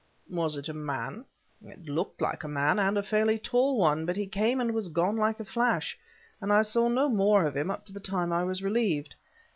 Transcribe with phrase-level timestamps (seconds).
[0.31, 1.25] "Was it a man?"
[1.63, 4.89] "It looked like a man, and a fairly tall one, but he came and was
[4.89, 5.95] gone like a flash,
[6.41, 9.13] and I saw no more of him up to the time I was relieved.